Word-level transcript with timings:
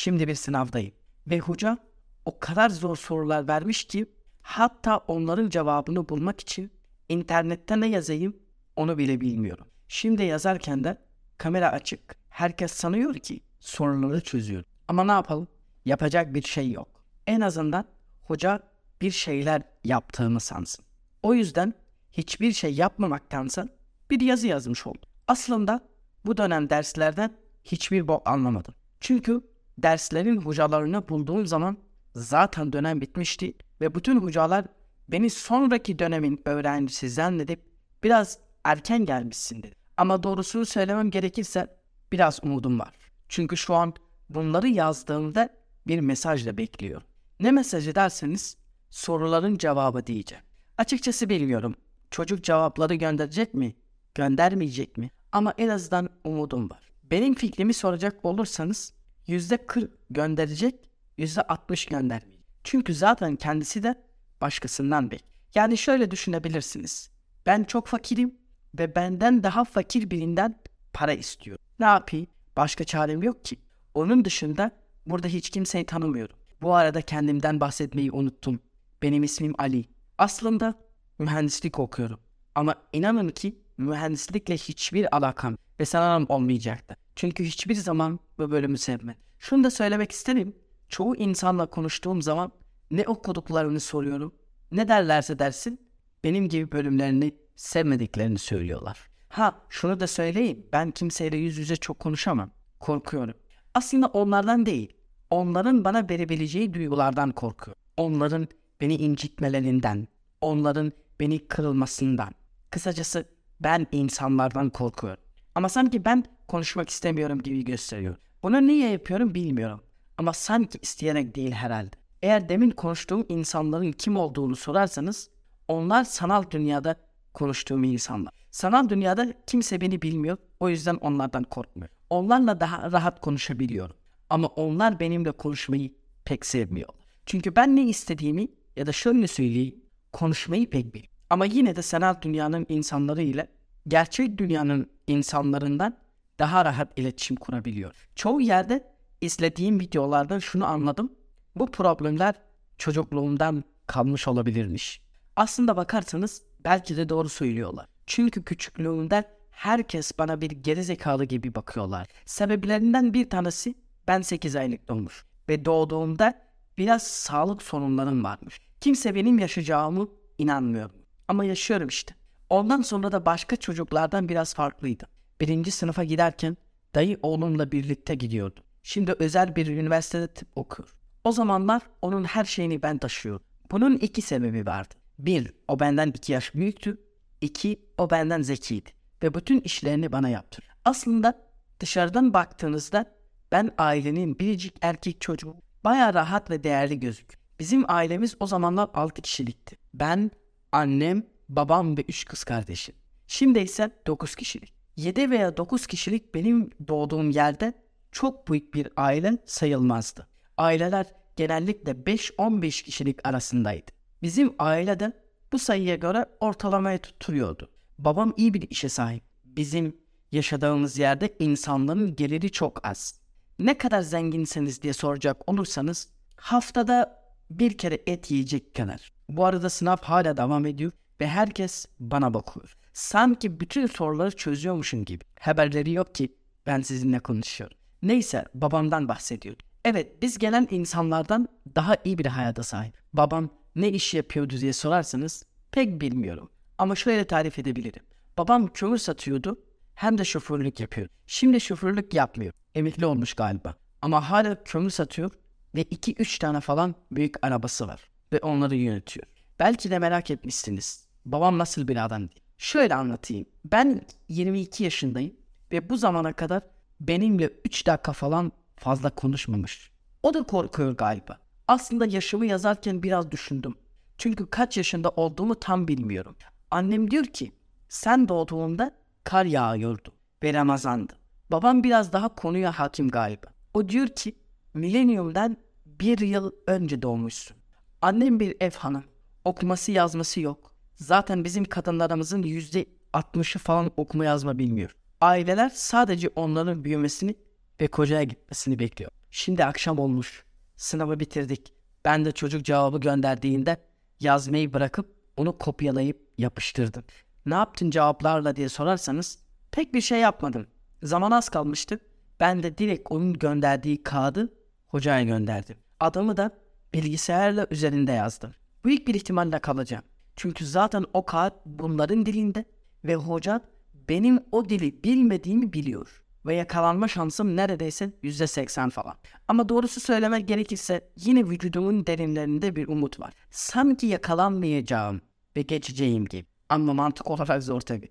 Şimdi 0.00 0.28
bir 0.28 0.34
sınavdayım. 0.34 0.92
Ve 1.26 1.38
hoca 1.38 1.78
o 2.24 2.38
kadar 2.38 2.70
zor 2.70 2.96
sorular 2.96 3.48
vermiş 3.48 3.84
ki 3.84 4.06
hatta 4.42 4.96
onların 4.96 5.48
cevabını 5.48 6.08
bulmak 6.08 6.40
için 6.40 6.70
internette 7.08 7.80
ne 7.80 7.86
yazayım 7.86 8.36
onu 8.76 8.98
bile 8.98 9.20
bilmiyorum. 9.20 9.66
Şimdi 9.88 10.22
yazarken 10.22 10.84
de 10.84 10.98
kamera 11.38 11.72
açık. 11.72 12.16
Herkes 12.28 12.72
sanıyor 12.72 13.14
ki 13.14 13.40
soruları 13.58 14.20
çözüyor. 14.20 14.64
Ama 14.88 15.04
ne 15.04 15.12
yapalım? 15.12 15.48
Yapacak 15.84 16.34
bir 16.34 16.42
şey 16.42 16.70
yok. 16.70 16.88
En 17.26 17.40
azından 17.40 17.84
hoca 18.22 18.60
bir 19.00 19.10
şeyler 19.10 19.62
yaptığını 19.84 20.40
sansın. 20.40 20.84
O 21.22 21.34
yüzden 21.34 21.74
hiçbir 22.12 22.52
şey 22.52 22.74
yapmamaktansa 22.74 23.68
bir 24.10 24.20
yazı 24.20 24.46
yazmış 24.46 24.86
oldum. 24.86 25.10
Aslında 25.28 25.88
bu 26.26 26.36
dönem 26.36 26.70
derslerden 26.70 27.36
hiçbir 27.64 28.08
bok 28.08 28.28
anlamadım. 28.28 28.74
Çünkü 29.00 29.49
derslerin 29.82 30.36
hocalarını 30.36 31.08
bulduğum 31.08 31.46
zaman 31.46 31.76
zaten 32.14 32.72
dönem 32.72 33.00
bitmişti 33.00 33.52
ve 33.80 33.94
bütün 33.94 34.20
hocalar 34.20 34.64
beni 35.08 35.30
sonraki 35.30 35.98
dönemin 35.98 36.40
öğrencisi 36.44 37.10
zannedip 37.10 37.60
biraz 38.04 38.38
erken 38.64 39.06
gelmişsin 39.06 39.62
dedi. 39.62 39.74
Ama 39.96 40.22
doğrusunu 40.22 40.66
söylemem 40.66 41.10
gerekirse 41.10 41.76
biraz 42.12 42.40
umudum 42.42 42.80
var. 42.80 42.94
Çünkü 43.28 43.56
şu 43.56 43.74
an 43.74 43.94
bunları 44.28 44.68
yazdığımda 44.68 45.48
bir 45.86 46.00
mesajla 46.00 46.56
bekliyorum. 46.56 47.06
Ne 47.40 47.50
mesajı 47.50 47.94
derseniz 47.94 48.56
soruların 48.90 49.58
cevabı 49.58 50.06
diyeceğim. 50.06 50.44
Açıkçası 50.78 51.28
bilmiyorum. 51.28 51.74
Çocuk 52.10 52.44
cevapları 52.44 52.94
gönderecek 52.94 53.54
mi? 53.54 53.74
Göndermeyecek 54.14 54.98
mi? 54.98 55.10
Ama 55.32 55.54
en 55.58 55.68
azından 55.68 56.08
umudum 56.24 56.70
var. 56.70 56.90
Benim 57.02 57.34
fikrimi 57.34 57.74
soracak 57.74 58.24
olursanız 58.24 58.92
%40 59.28 59.90
gönderecek, 60.10 60.90
%60 61.18 61.90
göndermeyecek. 61.90 62.46
Çünkü 62.64 62.94
zaten 62.94 63.36
kendisi 63.36 63.82
de 63.82 63.94
başkasından 64.40 65.10
bek. 65.10 65.24
Yani 65.54 65.78
şöyle 65.78 66.10
düşünebilirsiniz. 66.10 67.10
Ben 67.46 67.64
çok 67.64 67.86
fakirim 67.86 68.34
ve 68.78 68.94
benden 68.94 69.42
daha 69.42 69.64
fakir 69.64 70.10
birinden 70.10 70.60
para 70.92 71.12
istiyorum. 71.12 71.64
Ne 71.78 71.86
yapayım? 71.86 72.26
Başka 72.56 72.84
çarem 72.84 73.22
yok 73.22 73.44
ki. 73.44 73.56
Onun 73.94 74.24
dışında 74.24 74.70
burada 75.06 75.28
hiç 75.28 75.50
kimseyi 75.50 75.86
tanımıyorum. 75.86 76.36
Bu 76.62 76.74
arada 76.74 77.02
kendimden 77.02 77.60
bahsetmeyi 77.60 78.12
unuttum. 78.12 78.60
Benim 79.02 79.22
ismim 79.22 79.54
Ali. 79.58 79.84
Aslında 80.18 80.74
mühendislik 81.18 81.78
okuyorum. 81.78 82.20
Ama 82.54 82.74
inanın 82.92 83.28
ki 83.28 83.58
mühendislikle 83.78 84.56
hiçbir 84.56 85.16
alakam 85.16 85.56
ve 85.80 85.84
sanırım 85.84 86.26
olmayacaktı. 86.28 86.96
Çünkü 87.20 87.44
hiçbir 87.44 87.74
zaman 87.74 88.20
bu 88.38 88.50
bölümü 88.50 88.78
sevmedim. 88.78 89.20
Şunu 89.38 89.64
da 89.64 89.70
söylemek 89.70 90.12
isterim. 90.12 90.56
Çoğu 90.88 91.16
insanla 91.16 91.66
konuştuğum 91.66 92.22
zaman 92.22 92.52
ne 92.90 93.04
okuduklarını 93.06 93.80
soruyorum. 93.80 94.34
Ne 94.72 94.88
derlerse 94.88 95.38
dersin 95.38 95.80
benim 96.24 96.48
gibi 96.48 96.72
bölümlerini 96.72 97.34
sevmediklerini 97.56 98.38
söylüyorlar. 98.38 99.10
Ha 99.28 99.62
şunu 99.68 100.00
da 100.00 100.06
söyleyeyim 100.06 100.66
ben 100.72 100.90
kimseyle 100.90 101.36
yüz 101.36 101.58
yüze 101.58 101.76
çok 101.76 101.98
konuşamam. 101.98 102.50
Korkuyorum. 102.78 103.34
Aslında 103.74 104.06
onlardan 104.06 104.66
değil. 104.66 104.92
Onların 105.30 105.84
bana 105.84 106.08
verebileceği 106.10 106.74
duygulardan 106.74 107.32
korkuyorum. 107.32 107.82
Onların 107.96 108.48
beni 108.80 108.96
incitmelerinden, 108.96 110.08
onların 110.40 110.92
beni 111.20 111.48
kırılmasından. 111.48 112.34
Kısacası 112.70 113.24
ben 113.60 113.86
insanlardan 113.92 114.70
korkuyorum. 114.70 115.29
Ama 115.54 115.68
sanki 115.68 116.04
ben 116.04 116.24
konuşmak 116.48 116.88
istemiyorum 116.88 117.42
gibi 117.42 117.64
gösteriyor. 117.64 118.16
Bunu 118.42 118.66
niye 118.66 118.90
yapıyorum 118.90 119.34
bilmiyorum. 119.34 119.80
Ama 120.18 120.32
sanki 120.32 120.78
isteyerek 120.82 121.34
değil 121.34 121.50
herhalde. 121.50 121.96
Eğer 122.22 122.48
demin 122.48 122.70
konuştuğum 122.70 123.26
insanların 123.28 123.92
kim 123.92 124.16
olduğunu 124.16 124.56
sorarsanız 124.56 125.30
onlar 125.68 126.04
sanal 126.04 126.50
dünyada 126.50 126.96
konuştuğum 127.34 127.84
insanlar. 127.84 128.34
Sanal 128.50 128.88
dünyada 128.88 129.34
kimse 129.46 129.80
beni 129.80 130.02
bilmiyor. 130.02 130.36
O 130.60 130.68
yüzden 130.68 130.94
onlardan 130.94 131.44
korkmuyorum. 131.44 131.96
Onlarla 132.10 132.60
daha 132.60 132.92
rahat 132.92 133.20
konuşabiliyorum. 133.20 133.96
Ama 134.30 134.46
onlar 134.46 135.00
benimle 135.00 135.32
konuşmayı 135.32 135.94
pek 136.24 136.46
sevmiyor. 136.46 136.88
Çünkü 137.26 137.56
ben 137.56 137.76
ne 137.76 137.82
istediğimi 137.82 138.48
ya 138.76 138.86
da 138.86 138.92
şöyle 138.92 139.26
söyleyeyim 139.26 139.80
konuşmayı 140.12 140.70
pek 140.70 140.94
biliyorum. 140.94 141.10
Ama 141.30 141.44
yine 141.44 141.76
de 141.76 141.82
sanal 141.82 142.14
dünyanın 142.22 142.66
insanları 142.68 143.22
ile 143.22 143.48
gerçek 143.90 144.38
dünyanın 144.38 144.90
insanlarından 145.06 145.96
daha 146.38 146.64
rahat 146.64 146.98
iletişim 146.98 147.36
kurabiliyor. 147.36 148.08
Çoğu 148.14 148.40
yerde 148.40 148.92
izlediğim 149.20 149.80
videolardan 149.80 150.38
şunu 150.38 150.66
anladım. 150.66 151.12
Bu 151.56 151.70
problemler 151.70 152.34
çocukluğumdan 152.78 153.64
kalmış 153.86 154.28
olabilirmiş. 154.28 155.02
Aslında 155.36 155.76
bakarsanız 155.76 156.42
belki 156.64 156.96
de 156.96 157.08
doğru 157.08 157.28
söylüyorlar. 157.28 157.86
Çünkü 158.06 158.44
küçüklüğümden 158.44 159.24
herkes 159.50 160.12
bana 160.18 160.40
bir 160.40 160.50
gerizekalı 160.50 161.24
gibi 161.24 161.54
bakıyorlar. 161.54 162.06
Sebeplerinden 162.26 163.14
bir 163.14 163.30
tanesi 163.30 163.74
ben 164.08 164.22
8 164.22 164.56
aylık 164.56 164.88
doğmuş 164.88 165.24
ve 165.48 165.64
doğduğumda 165.64 166.42
biraz 166.78 167.02
sağlık 167.02 167.62
sorunlarım 167.62 168.24
varmış. 168.24 168.60
Kimse 168.80 169.14
benim 169.14 169.38
yaşayacağımı 169.38 170.08
inanmıyor. 170.38 170.90
Ama 171.28 171.44
yaşıyorum 171.44 171.88
işte. 171.88 172.19
Ondan 172.50 172.82
sonra 172.82 173.12
da 173.12 173.26
başka 173.26 173.56
çocuklardan 173.56 174.28
biraz 174.28 174.54
farklıydı. 174.54 175.06
Birinci 175.40 175.70
sınıfa 175.70 176.04
giderken 176.04 176.56
dayı 176.94 177.18
oğlumla 177.22 177.72
birlikte 177.72 178.14
gidiyordu. 178.14 178.60
Şimdi 178.82 179.14
özel 179.18 179.56
bir 179.56 179.66
üniversitede 179.66 180.26
tıp 180.26 180.48
okuyor. 180.56 180.94
O 181.24 181.32
zamanlar 181.32 181.82
onun 182.02 182.24
her 182.24 182.44
şeyini 182.44 182.82
ben 182.82 182.98
taşıyorum. 182.98 183.42
Bunun 183.70 183.96
iki 183.96 184.22
sebebi 184.22 184.66
vardı. 184.66 184.94
Bir, 185.18 185.52
o 185.68 185.80
benden 185.80 186.08
iki 186.08 186.32
yaş 186.32 186.54
büyüktü. 186.54 187.00
İki, 187.40 187.80
o 187.98 188.10
benden 188.10 188.42
zekiydi. 188.42 188.90
Ve 189.22 189.34
bütün 189.34 189.60
işlerini 189.60 190.12
bana 190.12 190.28
yaptı. 190.28 190.62
Aslında 190.84 191.42
dışarıdan 191.80 192.34
baktığınızda 192.34 193.04
ben 193.52 193.70
ailenin 193.78 194.38
biricik 194.38 194.74
erkek 194.80 195.20
çocuğu. 195.20 195.56
Baya 195.84 196.14
rahat 196.14 196.50
ve 196.50 196.64
değerli 196.64 197.00
gözük. 197.00 197.38
Bizim 197.60 197.84
ailemiz 197.88 198.36
o 198.40 198.46
zamanlar 198.46 198.90
altı 198.94 199.22
kişilikti. 199.22 199.76
Ben, 199.94 200.30
annem, 200.72 201.22
babam 201.56 201.96
ve 201.96 202.02
üç 202.02 202.24
kız 202.24 202.44
kardeşim. 202.44 202.94
Şimdi 203.26 203.58
ise 203.58 203.90
dokuz 204.06 204.34
kişilik. 204.34 204.74
Yedi 204.96 205.30
veya 205.30 205.56
dokuz 205.56 205.86
kişilik 205.86 206.34
benim 206.34 206.70
doğduğum 206.88 207.30
yerde 207.30 207.74
çok 208.12 208.48
büyük 208.48 208.74
bir 208.74 208.88
aile 208.96 209.38
sayılmazdı. 209.46 210.26
Aileler 210.56 211.06
genellikle 211.36 211.92
5-15 211.92 212.84
kişilik 212.84 213.28
arasındaydı. 213.28 213.90
Bizim 214.22 214.54
ailede 214.58 215.12
bu 215.52 215.58
sayıya 215.58 215.96
göre 215.96 216.26
ortalamaya 216.40 216.98
tutturuyordu. 216.98 217.70
Babam 217.98 218.34
iyi 218.36 218.54
bir 218.54 218.70
işe 218.70 218.88
sahip. 218.88 219.24
Bizim 219.44 219.96
yaşadığımız 220.32 220.98
yerde 220.98 221.36
insanların 221.38 222.16
geliri 222.16 222.50
çok 222.50 222.86
az. 222.88 223.20
Ne 223.58 223.78
kadar 223.78 224.00
zenginseniz 224.00 224.82
diye 224.82 224.92
soracak 224.92 225.50
olursanız 225.50 226.08
haftada 226.36 227.20
bir 227.50 227.78
kere 227.78 227.98
et 228.06 228.30
yiyecek 228.30 228.74
kadar. 228.74 229.12
Bu 229.28 229.44
arada 229.44 229.70
sınav 229.70 229.96
hala 230.02 230.36
devam 230.36 230.66
ediyor 230.66 230.92
ve 231.20 231.28
herkes 231.28 231.86
bana 232.00 232.34
bakıyor. 232.34 232.76
Sanki 232.92 233.60
bütün 233.60 233.86
soruları 233.86 234.36
çözüyormuşum 234.36 235.04
gibi. 235.04 235.24
Haberleri 235.40 235.92
yok 235.92 236.14
ki 236.14 236.34
ben 236.66 236.80
sizinle 236.80 237.20
konuşuyorum. 237.20 237.76
Neyse 238.02 238.44
babamdan 238.54 239.08
bahsediyor. 239.08 239.56
Evet 239.84 240.22
biz 240.22 240.38
gelen 240.38 240.68
insanlardan 240.70 241.48
daha 241.74 241.96
iyi 242.04 242.18
bir 242.18 242.26
hayata 242.26 242.62
sahip. 242.62 242.94
Babam 243.12 243.48
ne 243.76 243.88
iş 243.88 244.14
yapıyordu 244.14 244.56
diye 244.60 244.72
sorarsanız 244.72 245.44
pek 245.72 246.00
bilmiyorum. 246.00 246.50
Ama 246.78 246.94
şöyle 246.94 247.26
tarif 247.26 247.58
edebilirim. 247.58 248.02
Babam 248.38 248.66
kömür 248.66 248.98
satıyordu 248.98 249.60
hem 249.94 250.18
de 250.18 250.24
şoförlük 250.24 250.80
yapıyor. 250.80 251.08
Şimdi 251.26 251.60
şoförlük 251.60 252.14
yapmıyor. 252.14 252.52
Emekli 252.74 253.06
olmuş 253.06 253.34
galiba. 253.34 253.74
Ama 254.02 254.30
hala 254.30 254.64
kömür 254.64 254.90
satıyor 254.90 255.30
ve 255.74 255.82
2-3 255.82 256.38
tane 256.38 256.60
falan 256.60 256.94
büyük 257.12 257.46
arabası 257.46 257.88
var. 257.88 258.10
Ve 258.32 258.38
onları 258.38 258.76
yönetiyor. 258.76 259.26
Belki 259.58 259.90
de 259.90 259.98
merak 259.98 260.30
etmişsiniz. 260.30 261.09
Babam 261.24 261.58
nasıl 261.58 261.88
bir 261.88 262.04
adam 262.04 262.20
diye. 262.20 262.42
Şöyle 262.58 262.94
anlatayım. 262.94 263.46
Ben 263.64 264.00
22 264.28 264.84
yaşındayım 264.84 265.36
ve 265.72 265.90
bu 265.90 265.96
zamana 265.96 266.32
kadar 266.32 266.62
benimle 267.00 267.50
3 267.64 267.86
dakika 267.86 268.12
falan 268.12 268.52
fazla 268.76 269.10
konuşmamış. 269.10 269.90
O 270.22 270.34
da 270.34 270.42
korkuyor 270.42 270.96
galiba. 270.96 271.38
Aslında 271.68 272.06
yaşımı 272.06 272.46
yazarken 272.46 273.02
biraz 273.02 273.30
düşündüm. 273.30 273.74
Çünkü 274.18 274.46
kaç 274.46 274.76
yaşında 274.76 275.08
olduğumu 275.08 275.54
tam 275.54 275.88
bilmiyorum. 275.88 276.36
Annem 276.70 277.10
diyor 277.10 277.24
ki 277.24 277.52
sen 277.88 278.28
doğduğunda 278.28 278.94
kar 279.24 279.44
yağıyordu 279.44 280.12
ve 280.42 280.54
Ramazandı. 280.54 281.12
Babam 281.50 281.84
biraz 281.84 282.12
daha 282.12 282.28
konuya 282.28 282.78
hakim 282.78 283.08
galiba. 283.08 283.46
O 283.74 283.88
diyor 283.88 284.08
ki 284.08 284.34
milenyumdan 284.74 285.56
bir 285.86 286.18
yıl 286.18 286.52
önce 286.66 287.02
doğmuşsun. 287.02 287.56
Annem 288.02 288.40
bir 288.40 288.56
ev 288.60 288.70
hanım. 288.70 289.04
Okuması 289.44 289.92
yazması 289.92 290.40
yok. 290.40 290.69
Zaten 291.00 291.44
bizim 291.44 291.64
kadınlarımızın 291.64 292.42
yüzde 292.42 292.86
60'ı 293.14 293.58
falan 293.58 293.90
okuma 293.96 294.24
yazma 294.24 294.58
bilmiyor. 294.58 294.96
Aileler 295.20 295.68
sadece 295.74 296.28
onların 296.28 296.84
büyümesini 296.84 297.34
ve 297.80 297.86
kocaya 297.86 298.22
gitmesini 298.22 298.78
bekliyor. 298.78 299.10
Şimdi 299.30 299.64
akşam 299.64 299.98
olmuş. 299.98 300.44
Sınavı 300.76 301.20
bitirdik. 301.20 301.72
Ben 302.04 302.24
de 302.24 302.32
çocuk 302.32 302.64
cevabı 302.64 303.00
gönderdiğinde 303.00 303.76
yazmayı 304.20 304.72
bırakıp 304.72 305.14
onu 305.36 305.58
kopyalayıp 305.58 306.28
yapıştırdım. 306.38 307.04
Ne 307.46 307.54
yaptın 307.54 307.90
cevaplarla 307.90 308.56
diye 308.56 308.68
sorarsanız 308.68 309.38
pek 309.72 309.94
bir 309.94 310.00
şey 310.00 310.20
yapmadım. 310.20 310.66
Zaman 311.02 311.30
az 311.30 311.48
kalmıştı. 311.48 312.00
Ben 312.40 312.62
de 312.62 312.78
direkt 312.78 313.12
onun 313.12 313.32
gönderdiği 313.32 314.02
kağıdı 314.02 314.52
hocaya 314.88 315.22
gönderdim. 315.22 315.76
Adamı 316.00 316.36
da 316.36 316.50
bilgisayarla 316.94 317.66
üzerinde 317.70 318.12
yazdım. 318.12 318.54
Büyük 318.84 319.08
bir 319.08 319.14
ihtimalle 319.14 319.58
kalacağım. 319.58 320.04
Çünkü 320.40 320.66
zaten 320.66 321.04
o 321.14 321.24
kağıt 321.24 321.54
bunların 321.66 322.26
dilinde 322.26 322.64
ve 323.04 323.14
hoca 323.14 323.60
benim 324.08 324.40
o 324.52 324.68
dili 324.68 325.04
bilmediğimi 325.04 325.72
biliyor. 325.72 326.22
Ve 326.46 326.54
yakalanma 326.54 327.08
şansım 327.08 327.56
neredeyse 327.56 328.12
%80 328.22 328.90
falan. 328.90 329.14
Ama 329.48 329.68
doğrusu 329.68 330.00
söylemek 330.00 330.48
gerekirse 330.48 331.10
yine 331.16 331.44
vücudumun 331.44 332.06
derinlerinde 332.06 332.76
bir 332.76 332.88
umut 332.88 333.20
var. 333.20 333.34
Sanki 333.50 334.06
yakalanmayacağım 334.06 335.20
ve 335.56 335.62
geçeceğim 335.62 336.24
gibi. 336.24 336.46
Ama 336.68 336.94
mantık 336.94 337.30
olarak 337.30 337.62
zor 337.62 337.80
tabi. 337.80 338.08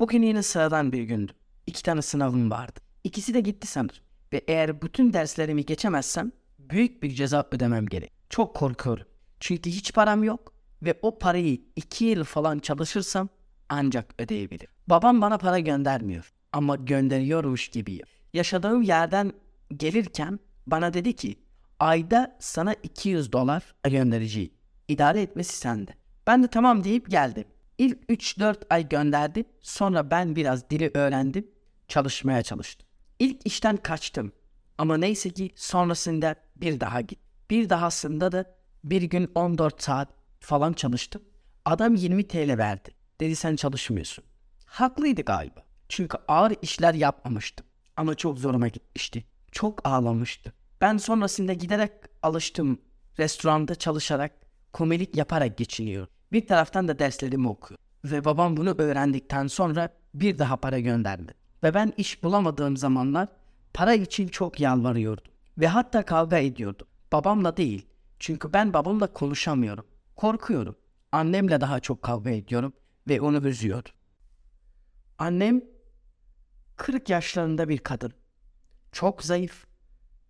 Bugün 0.00 0.22
yine 0.22 0.42
sıradan 0.42 0.92
bir 0.92 1.02
gündü. 1.02 1.32
İki 1.66 1.82
tane 1.82 2.02
sınavım 2.02 2.50
vardı. 2.50 2.80
İkisi 3.04 3.34
de 3.34 3.40
gitti 3.40 3.66
sanırım. 3.66 4.04
Ve 4.32 4.44
eğer 4.48 4.82
bütün 4.82 5.12
derslerimi 5.12 5.66
geçemezsem 5.66 6.32
büyük 6.58 7.02
bir 7.02 7.10
ceza 7.10 7.48
ödemem 7.52 7.86
gerek. 7.86 8.12
Çok 8.30 8.56
korkuyorum. 8.56 9.06
Çünkü 9.40 9.70
hiç 9.70 9.94
param 9.94 10.24
yok 10.24 10.57
ve 10.82 10.98
o 11.02 11.18
parayı 11.18 11.60
iki 11.76 12.04
yıl 12.04 12.24
falan 12.24 12.58
çalışırsam 12.58 13.28
ancak 13.68 14.14
ödeyebilirim. 14.18 14.70
Babam 14.86 15.20
bana 15.20 15.38
para 15.38 15.58
göndermiyor 15.58 16.32
ama 16.52 16.76
gönderiyormuş 16.76 17.68
gibiyim. 17.68 18.06
Yaşadığım 18.34 18.82
yerden 18.82 19.32
gelirken 19.76 20.38
bana 20.66 20.94
dedi 20.94 21.12
ki 21.12 21.36
ayda 21.80 22.36
sana 22.40 22.74
200 22.82 23.32
dolar 23.32 23.74
göndereceğim. 23.84 24.50
İdare 24.88 25.22
etmesi 25.22 25.56
sende. 25.56 25.90
Ben 26.26 26.42
de 26.42 26.48
tamam 26.48 26.84
deyip 26.84 27.10
geldim. 27.10 27.44
İlk 27.78 27.98
3-4 28.10 28.56
ay 28.70 28.88
gönderdi. 28.88 29.44
Sonra 29.60 30.10
ben 30.10 30.36
biraz 30.36 30.70
dili 30.70 30.90
öğrendim. 30.94 31.50
Çalışmaya 31.88 32.42
çalıştım. 32.42 32.88
İlk 33.18 33.46
işten 33.46 33.76
kaçtım. 33.76 34.32
Ama 34.78 34.96
neyse 34.96 35.30
ki 35.30 35.50
sonrasında 35.54 36.34
bir 36.56 36.80
daha 36.80 37.00
git. 37.00 37.18
Bir 37.50 37.70
dahasında 37.70 38.32
da 38.32 38.44
bir 38.84 39.02
gün 39.02 39.30
14 39.34 39.82
saat 39.82 40.08
falan 40.40 40.72
çalıştım. 40.72 41.22
Adam 41.64 41.94
20 41.94 42.28
TL 42.28 42.58
verdi. 42.58 42.90
Dedi 43.20 43.36
sen 43.36 43.56
çalışmıyorsun. 43.56 44.24
Haklıydı 44.66 45.22
galiba. 45.22 45.60
Çünkü 45.88 46.18
ağır 46.28 46.52
işler 46.62 46.94
yapmamıştım. 46.94 47.66
Ama 47.96 48.14
çok 48.14 48.38
zoruma 48.38 48.68
gitmişti. 48.68 49.24
Çok 49.52 49.88
ağlamıştı. 49.88 50.52
Ben 50.80 50.96
sonrasında 50.96 51.52
giderek 51.52 51.92
alıştım. 52.22 52.78
Restoranda 53.18 53.74
çalışarak, 53.74 54.32
komelik 54.72 55.16
yaparak 55.16 55.58
geçiniyor. 55.58 56.06
Bir 56.32 56.46
taraftan 56.46 56.88
da 56.88 56.98
derslerimi 56.98 57.48
okuyor. 57.48 57.78
Ve 58.04 58.24
babam 58.24 58.56
bunu 58.56 58.74
öğrendikten 58.78 59.46
sonra 59.46 59.88
bir 60.14 60.38
daha 60.38 60.56
para 60.56 60.78
göndermedi. 60.78 61.34
Ve 61.62 61.74
ben 61.74 61.92
iş 61.96 62.22
bulamadığım 62.22 62.76
zamanlar 62.76 63.28
para 63.74 63.94
için 63.94 64.28
çok 64.28 64.60
yalvarıyordum. 64.60 65.24
Ve 65.58 65.68
hatta 65.68 66.04
kavga 66.04 66.38
ediyordum. 66.38 66.86
Babamla 67.12 67.56
değil. 67.56 67.86
Çünkü 68.18 68.52
ben 68.52 68.72
babamla 68.72 69.06
konuşamıyorum. 69.06 69.84
Korkuyorum. 70.18 70.76
Annemle 71.12 71.60
daha 71.60 71.80
çok 71.80 72.02
kavga 72.02 72.30
ediyorum 72.30 72.72
ve 73.08 73.20
onu 73.20 73.48
üzüyordum. 73.48 73.92
Annem 75.18 75.62
40 76.76 77.08
yaşlarında 77.08 77.68
bir 77.68 77.78
kadın. 77.78 78.12
Çok 78.92 79.22
zayıf 79.22 79.66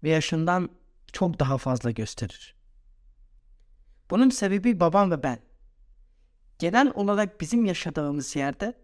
ve 0.02 0.08
yaşından 0.08 0.70
çok 1.12 1.38
daha 1.38 1.58
fazla 1.58 1.90
gösterir. 1.90 2.55
Bunun 4.11 4.31
sebebi 4.31 4.81
babam 4.81 5.11
ve 5.11 5.23
ben. 5.23 5.38
Genel 6.58 6.93
olarak 6.94 7.41
bizim 7.41 7.64
yaşadığımız 7.64 8.37
yerde 8.37 8.75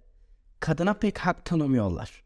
kadına 0.61 0.95
pek 0.95 1.19
hak 1.19 1.45
tanımıyorlar. 1.45 2.25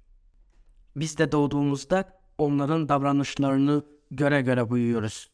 Biz 0.96 1.18
de 1.18 1.32
doğduğumuzda 1.32 2.20
onların 2.38 2.88
davranışlarını 2.88 3.84
göre 4.10 4.42
göre 4.42 4.70
büyüyoruz. 4.70 5.30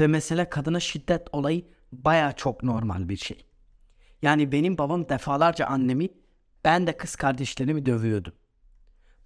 Ve 0.00 0.06
mesela 0.06 0.50
kadına 0.50 0.80
şiddet 0.80 1.28
olayı 1.32 1.75
baya 1.92 2.32
çok 2.32 2.62
normal 2.62 3.08
bir 3.08 3.16
şey. 3.16 3.46
Yani 4.22 4.52
benim 4.52 4.78
babam 4.78 5.08
defalarca 5.08 5.66
annemi, 5.66 6.08
ben 6.64 6.86
de 6.86 6.96
kız 6.96 7.16
kardeşlerimi 7.16 7.86
dövüyordu. 7.86 8.32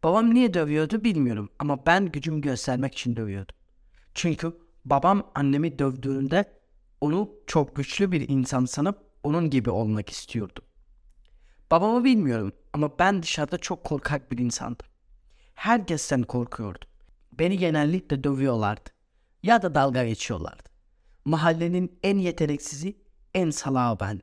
Babam 0.02 0.34
niye 0.34 0.54
dövüyordu 0.54 1.04
bilmiyorum 1.04 1.48
ama 1.58 1.86
ben 1.86 2.06
gücüm 2.06 2.40
göstermek 2.40 2.94
için 2.94 3.16
dövüyordum. 3.16 3.56
Çünkü 4.14 4.56
babam 4.84 5.30
annemi 5.34 5.78
dövdüğünde 5.78 6.44
onu 7.00 7.30
çok 7.46 7.76
güçlü 7.76 8.12
bir 8.12 8.28
insan 8.28 8.64
sanıp 8.64 8.98
onun 9.22 9.50
gibi 9.50 9.70
olmak 9.70 10.10
istiyordum. 10.10 10.64
Babamı 11.70 12.04
bilmiyorum 12.04 12.52
ama 12.72 12.98
ben 12.98 13.22
dışarıda 13.22 13.58
çok 13.58 13.84
korkak 13.84 14.32
bir 14.32 14.38
insandım. 14.38 14.86
Herkesten 15.54 16.22
korkuyordum. 16.22 16.88
Beni 17.32 17.58
genellikle 17.58 18.24
dövüyorlardı. 18.24 18.90
Ya 19.42 19.62
da 19.62 19.74
dalga 19.74 20.04
geçiyorlardı. 20.04 20.69
Mahallenin 21.30 21.98
en 22.02 22.18
yeteneksizi, 22.18 22.96
en 23.34 23.50
salağı 23.50 24.00
bendi. 24.00 24.22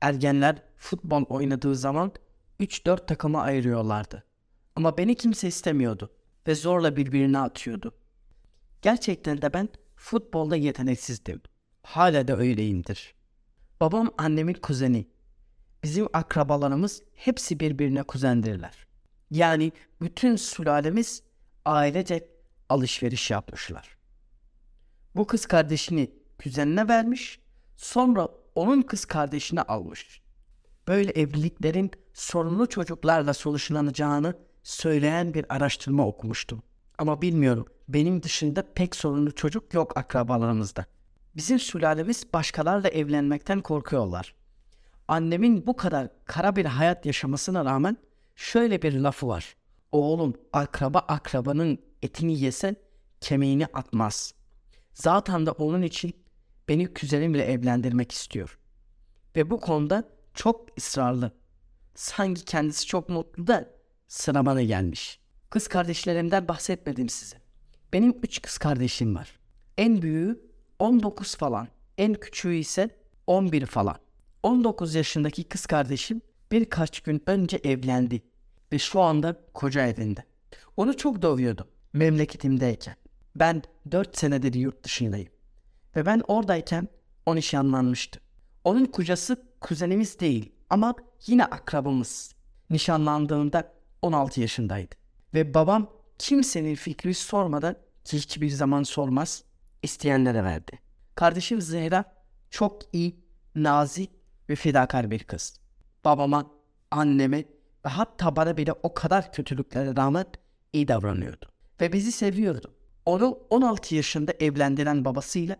Ergenler 0.00 0.62
futbol 0.76 1.24
oynadığı 1.24 1.76
zaman 1.76 2.12
3-4 2.60 3.06
takıma 3.06 3.42
ayırıyorlardı. 3.42 4.24
Ama 4.76 4.98
beni 4.98 5.14
kimse 5.14 5.48
istemiyordu 5.48 6.10
ve 6.46 6.54
zorla 6.54 6.96
birbirine 6.96 7.38
atıyordu. 7.38 7.94
Gerçekten 8.82 9.42
de 9.42 9.52
ben 9.52 9.68
futbolda 9.96 10.56
yeteneksizdim. 10.56 11.42
Hala 11.82 12.28
da 12.28 12.36
öyleyimdir. 12.36 13.14
Babam 13.80 14.10
annemin 14.18 14.54
kuzeni. 14.54 15.08
Bizim 15.82 16.08
akrabalarımız 16.12 17.02
hepsi 17.14 17.60
birbirine 17.60 18.02
kuzendirler. 18.02 18.86
Yani 19.30 19.72
bütün 20.00 20.36
sülalemiz 20.36 21.22
ailece 21.64 22.28
alışveriş 22.68 23.30
yapmışlar. 23.30 23.96
Bu 25.16 25.26
kız 25.26 25.46
kardeşini 25.46 26.21
kuzenine 26.42 26.88
vermiş, 26.88 27.40
sonra 27.76 28.28
onun 28.54 28.82
kız 28.82 29.04
kardeşini 29.04 29.62
almış. 29.62 30.22
Böyle 30.88 31.10
evliliklerin 31.10 31.90
sorunlu 32.14 32.68
çocuklarla 32.68 33.34
sonuçlanacağını 33.34 34.34
söyleyen 34.62 35.34
bir 35.34 35.46
araştırma 35.48 36.06
okumuştum. 36.06 36.62
Ama 36.98 37.22
bilmiyorum, 37.22 37.66
benim 37.88 38.22
dışında 38.22 38.64
pek 38.74 38.96
sorunlu 38.96 39.34
çocuk 39.34 39.74
yok 39.74 39.96
akrabalarımızda. 39.96 40.86
Bizim 41.36 41.58
sülalemiz 41.58 42.32
başkalarla 42.32 42.88
evlenmekten 42.88 43.60
korkuyorlar. 43.60 44.34
Annemin 45.08 45.66
bu 45.66 45.76
kadar 45.76 46.08
kara 46.24 46.56
bir 46.56 46.64
hayat 46.64 47.06
yaşamasına 47.06 47.64
rağmen 47.64 47.96
şöyle 48.36 48.82
bir 48.82 48.92
lafı 48.92 49.28
var. 49.28 49.56
Oğlum 49.92 50.34
akraba 50.52 50.98
akrabanın 50.98 51.78
etini 52.02 52.40
yese 52.40 52.74
kemiğini 53.20 53.66
atmaz. 53.66 54.34
Zaten 54.94 55.46
de 55.46 55.50
onun 55.50 55.82
için 55.82 56.21
beni 56.68 56.94
kuzenimle 56.94 57.44
evlendirmek 57.44 58.12
istiyor. 58.12 58.58
Ve 59.36 59.50
bu 59.50 59.60
konuda 59.60 60.04
çok 60.34 60.78
ısrarlı. 60.78 61.32
Sanki 61.94 62.44
kendisi 62.44 62.86
çok 62.86 63.08
mutlu 63.08 63.46
da 63.46 63.70
sıra 64.08 64.46
bana 64.46 64.62
gelmiş. 64.62 65.20
Kız 65.50 65.68
kardeşlerimden 65.68 66.48
bahsetmedim 66.48 67.08
size. 67.08 67.36
Benim 67.92 68.14
üç 68.22 68.42
kız 68.42 68.58
kardeşim 68.58 69.14
var. 69.14 69.38
En 69.78 70.02
büyüğü 70.02 70.50
19 70.78 71.36
falan. 71.36 71.68
En 71.98 72.14
küçüğü 72.14 72.54
ise 72.54 72.90
11 73.26 73.66
falan. 73.66 73.96
19 74.42 74.94
yaşındaki 74.94 75.44
kız 75.44 75.66
kardeşim 75.66 76.20
birkaç 76.52 77.00
gün 77.00 77.22
önce 77.26 77.56
evlendi 77.64 78.22
ve 78.72 78.78
şu 78.78 79.00
anda 79.00 79.40
koca 79.54 79.86
evinde. 79.86 80.24
Onu 80.76 80.96
çok 80.96 81.22
dövüyordu 81.22 81.68
memleketimdeyken. 81.92 82.96
Ben 83.36 83.62
4 83.90 84.18
senedir 84.18 84.54
yurt 84.54 84.84
dışındayım. 84.84 85.31
Ve 85.96 86.06
ben 86.06 86.22
oradayken 86.28 86.88
o 87.26 87.36
nişanlanmıştı. 87.36 88.20
Onun 88.64 88.84
kocası 88.84 89.46
kuzenimiz 89.60 90.20
değil 90.20 90.52
ama 90.70 90.94
yine 91.26 91.44
akrabamız. 91.44 92.34
Nişanlandığında 92.70 93.72
16 94.02 94.40
yaşındaydı. 94.40 94.94
Ve 95.34 95.54
babam 95.54 95.90
kimsenin 96.18 96.74
fikri 96.74 97.14
sormadan 97.14 97.76
ki 98.04 98.16
hiçbir 98.16 98.50
zaman 98.50 98.82
sormaz 98.82 99.44
isteyenlere 99.82 100.44
verdi. 100.44 100.78
Kardeşim 101.14 101.60
Zehra 101.60 102.04
çok 102.50 102.82
iyi, 102.92 103.16
nazik 103.54 104.10
ve 104.48 104.54
fedakar 104.54 105.10
bir 105.10 105.24
kız. 105.24 105.60
Babama, 106.04 106.50
anneme 106.90 107.38
ve 107.84 107.88
hatta 107.88 108.36
bana 108.36 108.56
bile 108.56 108.72
o 108.72 108.94
kadar 108.94 109.32
kötülüklere 109.32 109.96
rağmen 109.96 110.26
iyi 110.72 110.88
davranıyordu. 110.88 111.46
Ve 111.80 111.92
bizi 111.92 112.12
seviyordu. 112.12 112.74
Onu 113.06 113.38
16 113.50 113.94
yaşında 113.94 114.32
evlendiren 114.40 115.04
babasıyla 115.04 115.56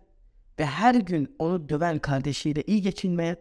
ve 0.59 0.65
her 0.65 0.95
gün 0.95 1.35
onu 1.39 1.69
döven 1.69 1.99
kardeşiyle 1.99 2.63
iyi 2.67 2.81
geçinmeye 2.81 3.35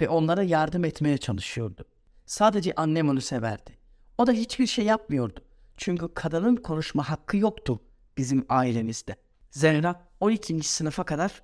ve 0.00 0.08
onlara 0.08 0.42
yardım 0.42 0.84
etmeye 0.84 1.18
çalışıyordu. 1.18 1.84
Sadece 2.26 2.74
annem 2.74 3.08
onu 3.08 3.20
severdi. 3.20 3.78
O 4.18 4.26
da 4.26 4.32
hiçbir 4.32 4.66
şey 4.66 4.84
yapmıyordu. 4.84 5.40
Çünkü 5.76 6.14
kadının 6.14 6.56
konuşma 6.56 7.10
hakkı 7.10 7.36
yoktu 7.36 7.80
bizim 8.16 8.46
ailemizde. 8.48 9.16
Zehra 9.50 10.08
12. 10.20 10.62
sınıfa 10.62 11.04
kadar 11.04 11.42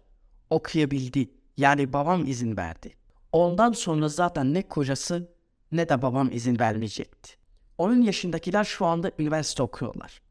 okuyabildi. 0.50 1.30
Yani 1.56 1.92
babam 1.92 2.26
izin 2.26 2.56
verdi. 2.56 2.92
Ondan 3.32 3.72
sonra 3.72 4.08
zaten 4.08 4.54
ne 4.54 4.68
kocası 4.68 5.34
ne 5.72 5.88
de 5.88 6.02
babam 6.02 6.30
izin 6.32 6.58
vermeyecekti. 6.58 7.36
Onun 7.78 8.02
yaşındakiler 8.02 8.64
şu 8.64 8.86
anda 8.86 9.12
üniversite 9.18 9.62
okuyorlar. 9.62 10.22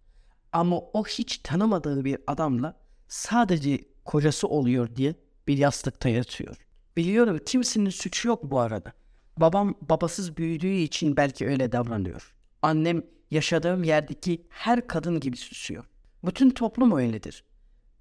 Ama 0.51 0.79
o 0.79 1.05
hiç 1.05 1.37
tanımadığı 1.37 2.05
bir 2.05 2.17
adamla 2.27 2.77
sadece 3.07 3.79
kocası 4.05 4.47
oluyor 4.47 4.95
diye 4.95 5.15
bir 5.47 5.57
yastıkta 5.57 6.09
yatıyor. 6.09 6.57
Biliyorum 6.97 7.39
kimsenin 7.45 7.89
suçu 7.89 8.27
yok 8.27 8.43
bu 8.43 8.59
arada. 8.59 8.93
Babam 9.37 9.75
babasız 9.81 10.37
büyüdüğü 10.37 10.73
için 10.73 11.17
belki 11.17 11.47
öyle 11.47 11.71
davranıyor. 11.71 12.35
Annem 12.61 13.03
yaşadığım 13.31 13.83
yerdeki 13.83 14.45
her 14.49 14.87
kadın 14.87 15.19
gibi 15.19 15.37
susuyor. 15.37 15.85
Bütün 16.25 16.49
toplum 16.49 16.97
öyledir. 16.97 17.43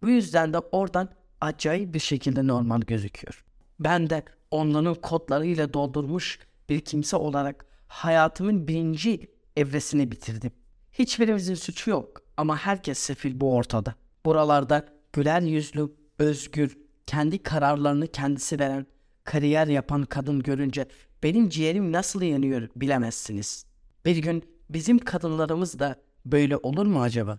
Bu 0.02 0.10
yüzden 0.10 0.52
de 0.52 0.58
oradan 0.58 1.08
acayip 1.40 1.94
bir 1.94 1.98
şekilde 1.98 2.46
normal 2.46 2.80
gözüküyor. 2.80 3.44
Ben 3.80 4.10
de 4.10 4.24
onların 4.50 4.94
kodlarıyla 4.94 5.74
doldurmuş 5.74 6.38
bir 6.68 6.80
kimse 6.80 7.16
olarak 7.16 7.66
hayatımın 7.88 8.68
birinci 8.68 9.30
evresini 9.56 10.10
bitirdim. 10.10 10.52
Hiçbirimizin 10.92 11.54
suçu 11.54 11.90
yok 11.90 12.22
ama 12.36 12.56
herkes 12.56 12.98
sefil 12.98 13.40
bu 13.40 13.54
ortada. 13.54 13.94
Buralarda 14.26 14.88
güler 15.12 15.42
yüzlü, 15.42 15.92
özgür, 16.18 16.78
kendi 17.06 17.42
kararlarını 17.42 18.06
kendisi 18.06 18.58
veren, 18.58 18.86
kariyer 19.24 19.66
yapan 19.66 20.04
kadın 20.04 20.42
görünce 20.42 20.88
benim 21.22 21.48
ciğerim 21.48 21.92
nasıl 21.92 22.22
yanıyor 22.22 22.68
bilemezsiniz. 22.76 23.66
Bir 24.04 24.16
gün 24.16 24.44
bizim 24.70 24.98
kadınlarımız 24.98 25.78
da 25.78 25.96
böyle 26.26 26.56
olur 26.56 26.86
mu 26.86 27.02
acaba? 27.02 27.38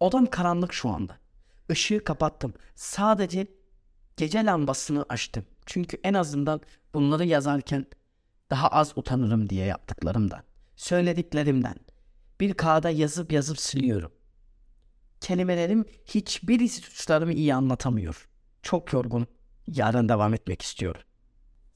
Odam 0.00 0.26
karanlık 0.26 0.72
şu 0.72 0.88
anda. 0.88 1.18
Işığı 1.70 2.04
kapattım. 2.04 2.54
Sadece 2.74 3.46
gece 4.16 4.44
lambasını 4.44 5.04
açtım. 5.08 5.44
Çünkü 5.66 5.98
en 6.04 6.14
azından 6.14 6.60
bunları 6.94 7.24
yazarken 7.24 7.86
daha 8.50 8.68
az 8.68 8.92
utanırım 8.96 9.48
diye 9.48 9.66
yaptıklarımdan, 9.66 10.42
söylediklerimden. 10.76 11.74
Bir 12.40 12.54
kağıda 12.54 12.90
yazıp 12.90 13.32
yazıp 13.32 13.58
siliyorum. 13.58 14.12
Kelimelerim 15.22 15.84
hiçbir 16.06 16.60
suçlarımı 16.68 17.32
iyi 17.32 17.54
anlatamıyor. 17.54 18.28
Çok 18.62 18.92
yorgun. 18.92 19.26
Yarın 19.66 20.08
devam 20.08 20.34
etmek 20.34 20.62
istiyorum. 20.62 21.02